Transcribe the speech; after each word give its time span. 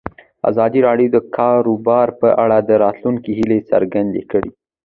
ازادي 0.49 0.79
راډیو 0.87 1.09
د 1.13 1.17
د 1.21 1.25
کار 1.35 1.63
بازار 1.85 2.07
په 2.21 2.29
اړه 2.43 2.57
د 2.61 2.71
راتلونکي 2.83 3.31
هیلې 3.39 3.59
څرګندې 3.71 4.21
کړې. 4.31 4.51